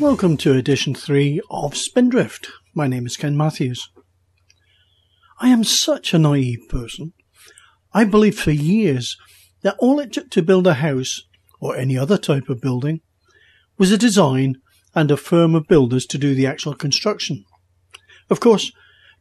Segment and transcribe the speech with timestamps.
[0.00, 2.50] Welcome to edition 3 of Spindrift.
[2.74, 3.90] My name is Ken Matthews.
[5.38, 7.12] I am such a naive person.
[7.92, 9.18] I believed for years
[9.60, 11.20] that all it took to build a house,
[11.60, 13.02] or any other type of building,
[13.76, 14.54] was a design
[14.94, 17.44] and a firm of builders to do the actual construction.
[18.30, 18.72] Of course,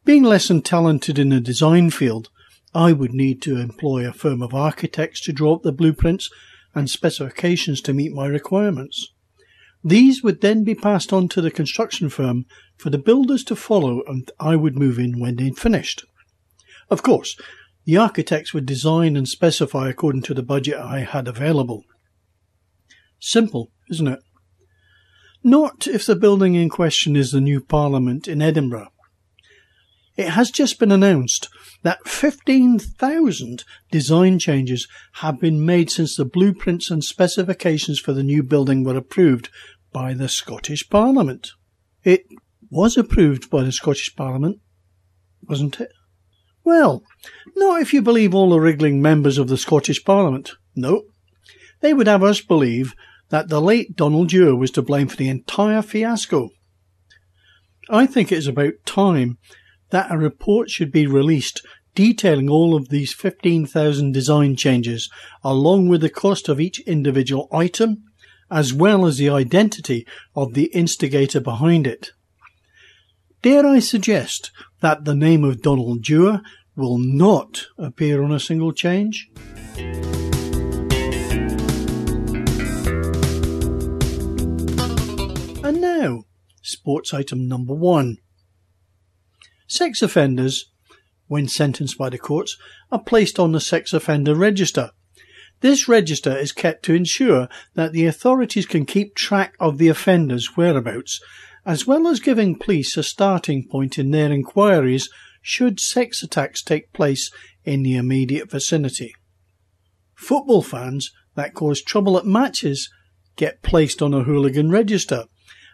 [0.06, 2.30] being less than talented in the design field,
[2.74, 6.30] I would need to employ a firm of architects to draw up the blueprints
[6.74, 9.12] and specifications to meet my requirements.
[9.84, 12.46] These would then be passed on to the construction firm
[12.78, 16.06] for the builders to follow and I would move in when they'd finished.
[16.90, 17.38] Of course,
[17.86, 21.84] the architects would design and specify according to the budget I had available.
[23.20, 24.20] Simple, isn't it?
[25.44, 28.90] Not if the building in question is the new Parliament in Edinburgh.
[30.18, 31.48] It has just been announced
[31.84, 38.44] that 15,000 design changes have been made since the blueprints and specifications for the new
[38.44, 39.50] building were approved
[39.92, 41.52] by the Scottish Parliament.
[42.04, 42.26] It
[42.70, 44.60] was approved by the Scottish Parliament,
[45.48, 45.92] wasn't it?
[46.64, 47.04] Well,
[47.56, 50.52] not if you believe all the wriggling members of the Scottish Parliament.
[50.76, 51.04] No.
[51.82, 52.94] They would have us believe
[53.30, 56.50] that the late Donald Dewar was to blame for the entire fiasco.
[57.90, 59.38] I think it is about time
[59.90, 61.66] that a report should be released
[61.96, 65.10] detailing all of these 15,000 design changes,
[65.44, 68.04] along with the cost of each individual item,
[68.52, 70.06] as well as the identity
[70.36, 72.12] of the instigator behind it.
[73.42, 74.52] Dare I suggest
[74.82, 76.42] that the name of Donald Dewar
[76.76, 79.30] will not appear on a single change?
[85.64, 86.24] And now,
[86.62, 88.18] sports item number one.
[89.68, 90.72] Sex offenders,
[91.28, 92.58] when sentenced by the courts,
[92.92, 94.92] are placed on the sex offender register.
[95.62, 100.56] This register is kept to ensure that the authorities can keep track of the offender's
[100.56, 101.20] whereabouts,
[101.66, 105.10] as well as giving police a starting point in their inquiries
[105.42, 107.32] should sex attacks take place
[107.64, 109.14] in the immediate vicinity.
[110.16, 112.90] Football fans that cause trouble at matches
[113.36, 115.26] get placed on a hooligan register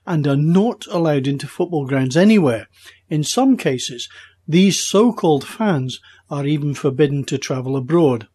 [0.05, 2.67] and are not allowed into football grounds anywhere.
[3.09, 4.07] In some cases,
[4.47, 8.27] these so-called fans are even forbidden to travel abroad.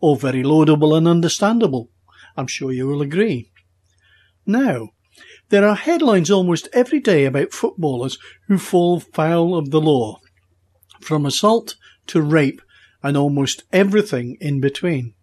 [0.00, 1.90] All very laudable and understandable.
[2.36, 3.50] I'm sure you will agree.
[4.46, 4.90] Now,
[5.50, 10.20] there are headlines almost every day about footballers who fall foul of the law,
[11.00, 11.76] from assault
[12.08, 12.62] to rape
[13.02, 15.14] and almost everything in between.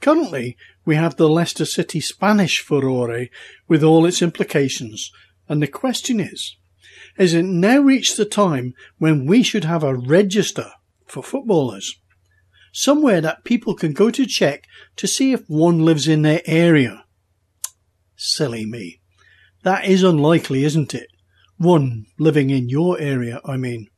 [0.00, 3.26] Currently, we have the Leicester City Spanish furore
[3.66, 5.10] with all its implications,
[5.48, 6.56] and the question is,
[7.16, 10.70] has it now reached the time when we should have a register
[11.06, 11.98] for footballers?
[12.80, 17.02] Somewhere that people can go to check to see if one lives in their area.
[18.14, 19.00] Silly me.
[19.64, 21.08] That is unlikely, isn't it?
[21.56, 23.88] One living in your area, I mean.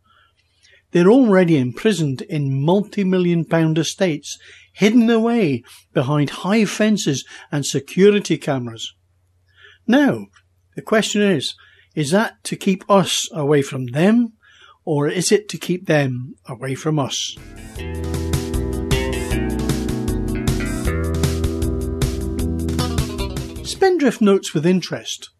[0.92, 4.38] They're already imprisoned in multi-million pound estates,
[4.72, 5.62] hidden away
[5.92, 8.94] behind high fences and security cameras.
[9.86, 10.28] Now,
[10.74, 11.54] the question is,
[11.94, 14.32] is that to keep us away from them,
[14.86, 17.36] or is it to keep them away from us?
[23.70, 25.31] Spindrift notes with interest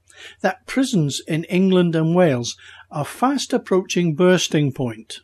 [0.41, 2.57] that prisons in England and Wales
[2.89, 5.19] are fast approaching bursting point.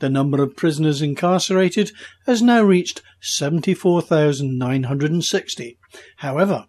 [0.00, 1.92] The number of prisoners incarcerated
[2.26, 5.78] has now reached 74,960.
[6.16, 6.66] However,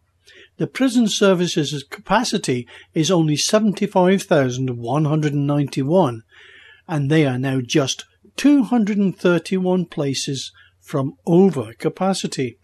[0.58, 6.24] the prison services capacity is only 75,191,
[6.88, 12.60] and they are now just 231 places from over capacity.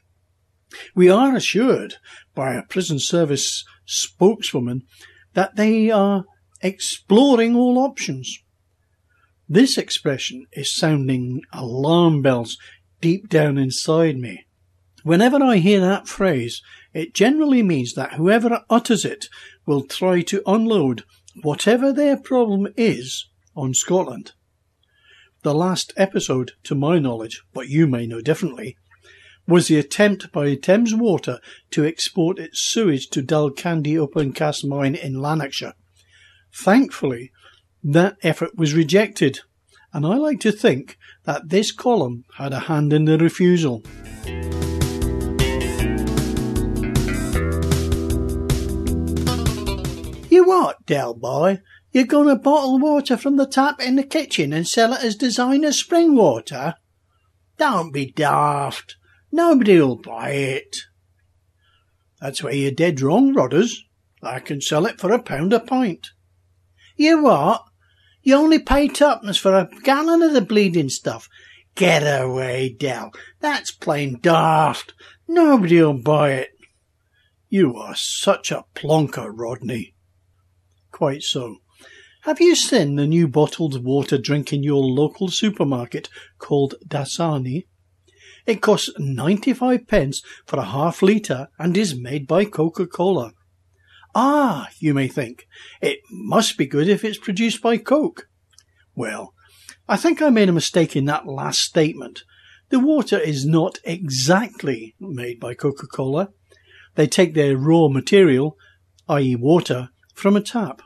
[0.96, 1.96] We are assured
[2.36, 4.84] by a prison service spokeswoman
[5.34, 6.26] that they are
[6.62, 8.38] exploring all options.
[9.48, 12.58] This expression is sounding alarm bells
[13.02, 14.46] deep down inside me.
[15.04, 16.62] Whenever I hear that phrase,
[16.94, 19.28] it generally means that whoever utters it
[19.66, 21.04] will try to unload
[21.42, 24.34] whatever their problem is on Scotland.
[25.42, 28.76] The last episode, to my knowledge, but you may know differently,
[29.50, 31.40] was the attempt by Thames Water
[31.72, 35.74] to export its sewage to Dalquhandy Open Cast Mine in Lanarkshire.
[36.54, 37.32] Thankfully,
[37.84, 39.40] that effort was rejected,
[39.92, 43.82] and I like to think that this column had a hand in the refusal.
[50.30, 51.62] You what, Del boy?
[51.92, 55.72] You're gonna bottle water from the tap in the kitchen and sell it as designer
[55.72, 56.76] spring water?
[57.58, 58.96] Don't be daft.
[59.32, 60.78] Nobody'll buy it.
[62.20, 63.76] That's where you're dead wrong, Rodders.
[64.22, 66.10] I can sell it for a pound a pint.
[66.96, 67.64] You what?
[68.22, 71.30] You only pay twopence for a gallon of the bleeding stuff.
[71.76, 73.12] Get away, Del.
[73.40, 74.94] That's plain daft.
[75.28, 76.50] Nobody'll buy it.
[77.48, 79.94] You are such a plonker, Rodney.
[80.92, 81.58] Quite so.
[82.24, 87.68] Have you seen the new bottled water drink in your local supermarket called Dasani?
[88.50, 93.34] It costs 95 pence for a half litre and is made by Coca-Cola.
[94.16, 95.46] Ah, you may think,
[95.84, 98.28] it must be good if it's produced by Coke.
[98.96, 99.36] Well,
[99.88, 102.24] I think I made a mistake in that last statement.
[102.70, 106.30] The water is not exactly made by Coca-Cola.
[106.96, 108.58] They take their raw material,
[109.08, 109.36] i.e.
[109.36, 110.82] water, from a tap.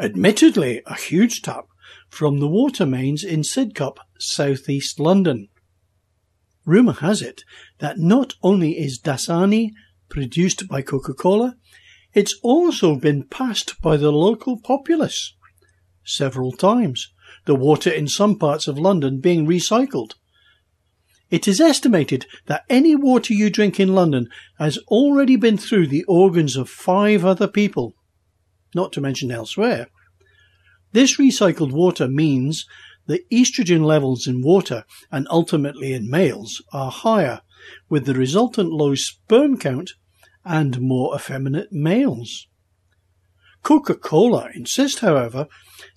[0.00, 1.66] Admittedly, a huge tap
[2.08, 5.48] from the water mains in Sidcup, southeast London.
[6.68, 7.44] Rumour has it
[7.78, 9.70] that not only is Dasani
[10.10, 11.56] produced by Coca-Cola,
[12.12, 15.34] it's also been passed by the local populace
[16.04, 17.10] several times,
[17.46, 20.12] the water in some parts of London being recycled.
[21.30, 24.28] It is estimated that any water you drink in London
[24.58, 27.94] has already been through the organs of five other people
[28.74, 29.86] not to mention elsewhere.
[30.92, 32.66] This recycled water means
[33.08, 37.40] the estrogen levels in water and ultimately in males are higher,
[37.88, 39.94] with the resultant low sperm count
[40.44, 42.46] and more effeminate males.
[43.62, 45.48] Coca Cola insists, however,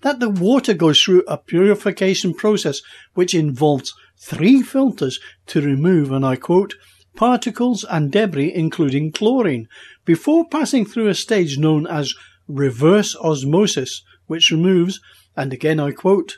[0.02, 2.82] that the water goes through a purification process
[3.14, 6.76] which involves three filters to remove, and I quote,
[7.16, 9.68] particles and debris, including chlorine,
[10.06, 12.16] before passing through a stage known as
[12.48, 15.00] reverse osmosis, which removes,
[15.36, 16.38] and again I quote,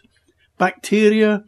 [0.57, 1.43] bacteria,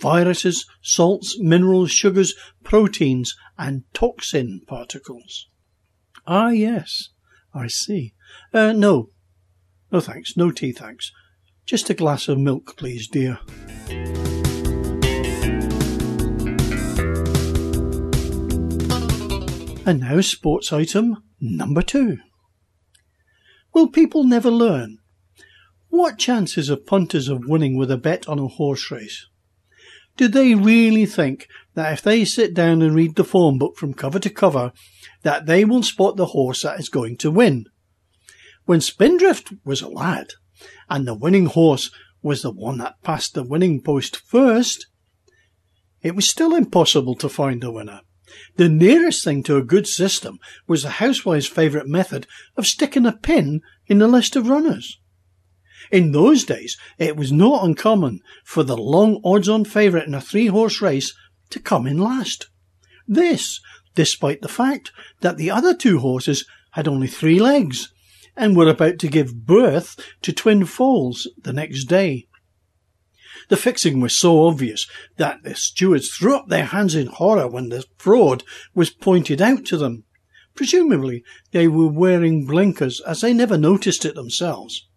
[0.00, 5.48] viruses, salts, minerals, sugars, proteins, and toxin particles.
[6.26, 7.08] Ah, yes,
[7.54, 8.14] I see.
[8.52, 9.10] Uh, no.
[9.90, 11.10] No thanks, no tea thanks.
[11.64, 13.38] Just a glass of milk, please, dear.
[19.86, 22.18] And now, sports item number two.
[23.72, 24.98] Will people never learn?
[25.90, 29.26] What chances have punters of winning with a bet on a horse race?
[30.16, 33.94] Do they really think that if they sit down and read the form book from
[33.94, 34.72] cover to cover,
[35.22, 37.66] that they will spot the horse that is going to win?
[38.64, 40.32] When Spindrift was a lad,
[40.90, 44.86] and the winning horse was the one that passed the winning post first,
[46.02, 48.00] it was still impossible to find the winner.
[48.56, 52.26] The nearest thing to a good system was the housewife's favourite method
[52.56, 54.98] of sticking a pin in the list of runners.
[55.90, 60.20] In those days, it was not uncommon for the long odds on favourite in a
[60.20, 61.14] three horse race
[61.50, 62.48] to come in last.
[63.06, 63.60] This,
[63.94, 67.92] despite the fact that the other two horses had only three legs
[68.36, 72.28] and were about to give birth to twin foals the next day.
[73.48, 74.86] The fixing was so obvious
[75.16, 78.44] that the stewards threw up their hands in horror when the fraud
[78.74, 80.04] was pointed out to them.
[80.54, 84.87] Presumably, they were wearing blinkers as they never noticed it themselves.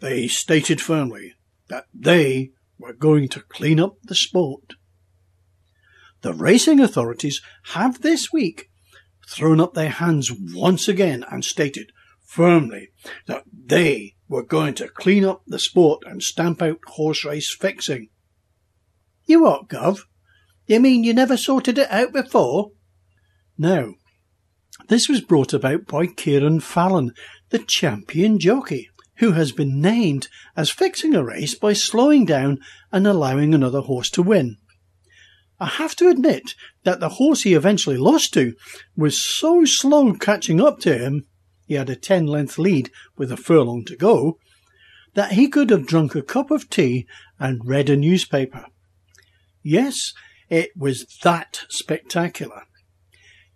[0.00, 1.34] They stated firmly
[1.68, 4.74] that they were going to clean up the sport.
[6.22, 7.40] The racing authorities
[7.74, 8.70] have this week
[9.28, 11.92] thrown up their hands once again and stated
[12.26, 12.88] firmly
[13.26, 18.08] that they were going to clean up the sport and stamp out horse race fixing.
[19.24, 20.00] You what, Gov?
[20.66, 22.72] You mean you never sorted it out before?
[23.56, 23.94] No.
[24.88, 27.12] This was brought about by Kieran Fallon,
[27.50, 28.89] the champion jockey,
[29.20, 32.58] who has been named as fixing a race by slowing down
[32.92, 34.56] and allowing another horse to win.
[35.58, 38.54] I have to admit that the horse he eventually lost to
[38.96, 41.26] was so slow catching up to him
[41.70, 44.38] he had a 10 length lead with a furlong to go,
[45.14, 47.06] that he could have drunk a cup of tea
[47.38, 48.64] and read a newspaper.
[49.62, 50.12] Yes,
[50.48, 52.62] it was that spectacular.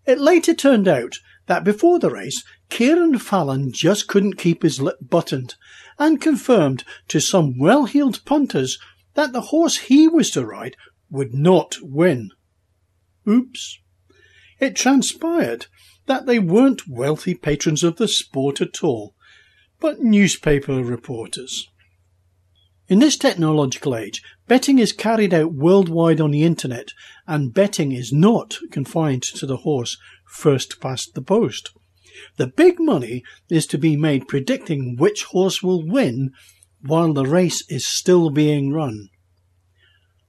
[0.06, 1.16] It later turned out
[1.47, 5.54] that before the race, Kieran Fallon just couldn't keep his lip buttoned
[5.99, 8.78] and confirmed to some well-heeled punters
[9.14, 10.76] that the horse he was to ride
[11.11, 12.30] would not win.
[13.28, 13.78] Oops.
[14.61, 15.66] It transpired
[16.06, 19.14] that they weren't wealthy patrons of the sport at all,
[19.80, 21.68] but newspaper reporters.
[22.87, 26.90] In this technological age, betting is carried out worldwide on the internet,
[27.26, 31.71] and betting is not confined to the horse first past the post.
[32.37, 36.30] The big money is to be made predicting which horse will win
[36.80, 39.09] while the race is still being run.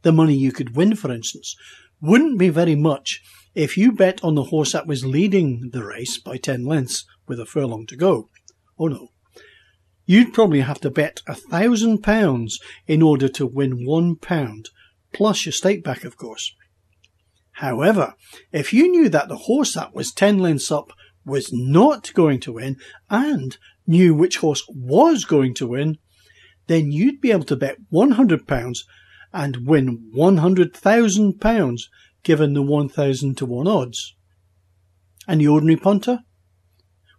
[0.04, 1.56] The money you could win, for instance,
[2.02, 3.22] wouldn't be very much
[3.56, 7.40] if you bet on the horse that was leading the race by 10 lengths with
[7.40, 8.30] a furlong to go,
[8.78, 9.10] Oh no.
[10.06, 14.70] You'd probably have to bet a thousand pounds in order to win one pound,
[15.14, 16.54] plus your stake back, of course.
[17.54, 18.16] However,
[18.52, 20.92] if you knew that the horse that was 10 lengths up
[21.26, 22.78] was not going to win
[23.10, 25.98] and knew which horse was going to win,
[26.68, 28.78] then you'd be able to bet £100
[29.34, 31.82] and win £100,000
[32.24, 34.16] given the 1,000 to 1 odds.
[35.28, 36.20] And the ordinary punter?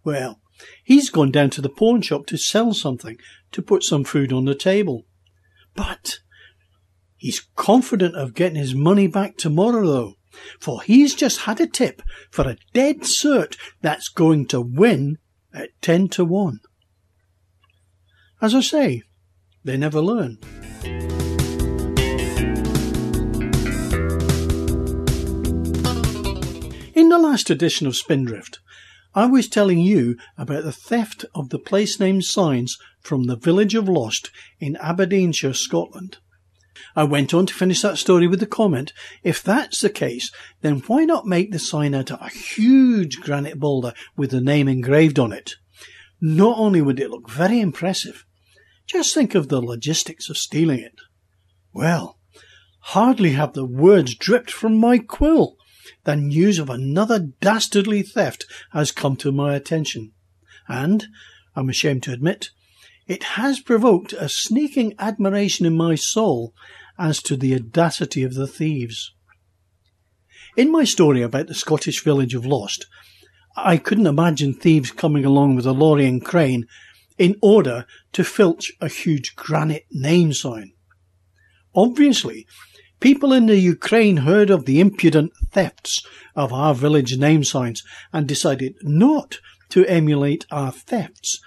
[0.03, 0.41] Well,
[0.83, 3.17] he's gone down to the pawn shop to sell something
[3.51, 5.05] to put some food on the table.
[5.75, 6.19] But
[7.15, 10.13] he's confident of getting his money back tomorrow though,
[10.59, 15.17] for he's just had a tip for a dead cert that's going to win
[15.53, 16.59] at 10 to 1.
[18.41, 19.03] As I say,
[19.63, 20.37] they never learn.
[26.93, 28.59] In the last edition of Spindrift,
[29.13, 33.73] I was telling you about the theft of the place name signs from the village
[33.73, 34.29] of Lost
[34.59, 36.17] in Aberdeenshire, Scotland.
[36.95, 38.93] I went on to finish that story with the comment,
[39.23, 40.31] if that's the case,
[40.61, 44.67] then why not make the sign out of a huge granite boulder with the name
[44.67, 45.55] engraved on it?
[46.19, 48.25] Not only would it look very impressive,
[48.87, 50.95] just think of the logistics of stealing it.
[51.73, 52.19] Well,
[52.79, 55.57] hardly have the words dripped from my quill
[56.05, 60.13] than news of another dastardly theft has come to my attention.
[60.67, 61.07] And,
[61.55, 62.49] I'm ashamed to admit,
[63.07, 66.53] it has provoked a sneaking admiration in my soul
[66.99, 69.13] as to the audacity of the thieves.
[70.55, 72.87] In my story about the Scottish village of Lost,
[73.55, 76.65] I couldn't imagine thieves coming along with a lorry and crane
[77.17, 80.73] in order to filch a huge granite name sign.
[81.75, 82.45] Obviously,
[82.99, 88.27] people in the Ukraine heard of the impudent thefts of our village name signs and
[88.27, 91.39] decided not to emulate our thefts,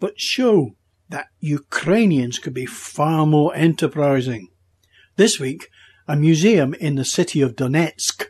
[0.00, 0.76] but show
[1.12, 4.48] that Ukrainians could be far more enterprising.
[5.16, 5.68] This week,
[6.08, 8.24] a museum in the city of Donetsk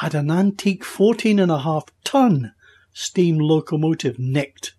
[0.00, 2.52] had an antique 14 and a half ton
[2.92, 4.74] steam locomotive nicked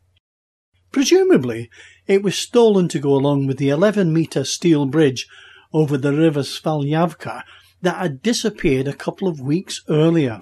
[0.91, 1.69] Presumably,
[2.07, 5.27] it was stolen to go along with the 11 metre steel bridge
[5.71, 7.43] over the river Svalyavka
[7.81, 10.39] that had disappeared a couple of weeks earlier.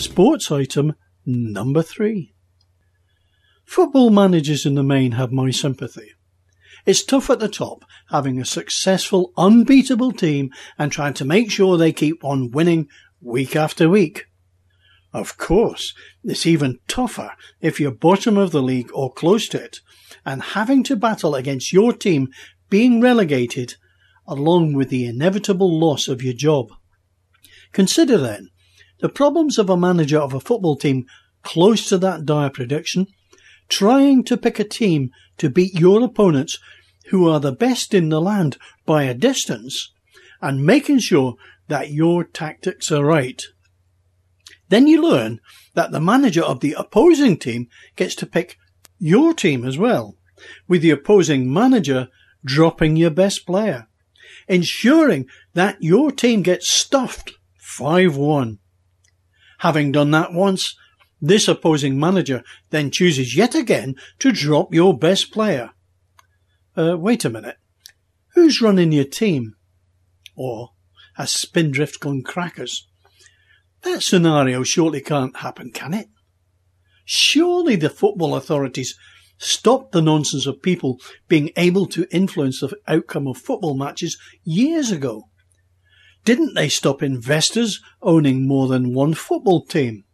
[0.00, 0.94] Sports item
[1.26, 2.32] number three.
[3.66, 6.12] Football managers in the main have my sympathy.
[6.86, 11.76] It's tough at the top, having a successful, unbeatable team and trying to make sure
[11.76, 12.88] they keep on winning
[13.20, 14.24] week after week.
[15.12, 15.92] Of course,
[16.24, 19.80] it's even tougher if you're bottom of the league or close to it,
[20.24, 22.28] and having to battle against your team
[22.70, 23.74] being relegated,
[24.26, 26.68] along with the inevitable loss of your job.
[27.72, 28.48] Consider then
[29.00, 31.06] the problems of a manager of a football team
[31.42, 33.06] close to that dire prediction,
[33.68, 36.58] trying to pick a team to beat your opponents
[37.06, 39.92] who are the best in the land by a distance,
[40.40, 41.34] and making sure
[41.68, 43.42] that your tactics are right.
[44.68, 45.40] Then you learn
[45.74, 48.56] that the manager of the opposing team gets to pick
[48.98, 50.16] your team as well,
[50.68, 52.08] with the opposing manager
[52.44, 53.88] dropping your best player,
[54.46, 58.58] ensuring that your team gets stuffed 5-1.
[59.60, 60.74] Having done that once,
[61.20, 65.70] this opposing manager then chooses yet again to drop your best player.
[66.76, 67.56] Uh, wait a minute.
[68.34, 69.54] Who's running your team?
[70.34, 70.70] Or
[71.16, 72.88] has Spindrift gone crackers?
[73.82, 76.08] That scenario surely can't happen, can it?
[77.04, 78.96] Surely the football authorities
[79.36, 80.98] stopped the nonsense of people
[81.28, 85.29] being able to influence the outcome of football matches years ago.
[86.24, 90.04] Didn't they stop investors owning more than one football team?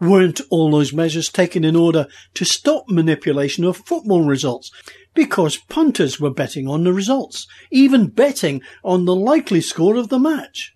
[0.00, 4.70] Weren't all those measures taken in order to stop manipulation of football results
[5.14, 10.18] because punters were betting on the results, even betting on the likely score of the
[10.18, 10.72] match.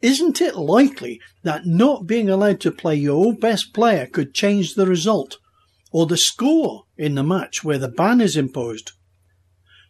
[0.00, 4.86] Isn't it likely that not being allowed to play your best player could change the
[4.86, 5.38] result
[5.90, 8.92] or the score in the match where the ban is imposed?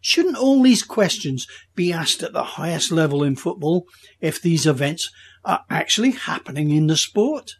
[0.07, 3.87] Shouldn't all these questions be asked at the highest level in football
[4.21, 5.11] if these events
[5.47, 7.53] are actually happening in the sport?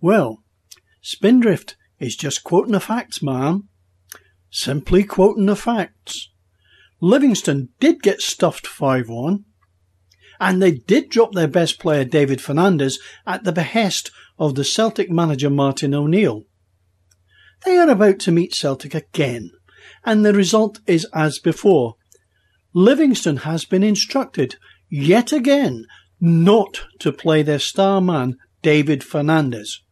[0.00, 0.42] Well,
[1.00, 3.68] Spindrift is just quoting the facts, ma'am.
[4.50, 6.30] Simply quoting the facts.
[7.00, 9.44] Livingston did get stuffed 5 1,
[10.40, 15.12] and they did drop their best player David Fernandez at the behest of the Celtic
[15.12, 16.42] manager Martin O'Neill.
[17.64, 19.52] They are about to meet Celtic again,
[20.06, 21.96] and the result is as before.
[22.72, 24.56] Livingston has been instructed,
[24.88, 25.84] yet again,
[26.20, 29.82] not to play their star man, David Fernandez.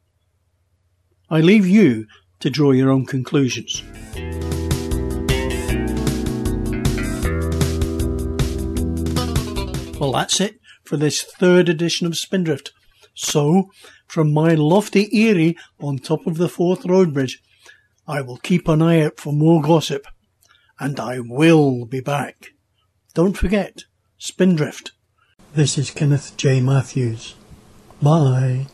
[1.29, 2.07] I leave you
[2.41, 3.83] to draw your own conclusions.
[9.99, 12.73] Well, that's it for this third edition of Spindrift.
[13.15, 13.71] So,
[14.07, 17.41] from my lofty eyrie on top of the Forth Road Bridge,
[18.07, 20.07] I will keep an eye out for more gossip.
[20.79, 22.53] And I will be back.
[23.15, 23.85] Don't forget,
[24.19, 24.93] Spindrift.
[25.55, 26.61] This is Kenneth J.
[26.61, 27.35] Matthews.
[28.03, 28.67] Bye.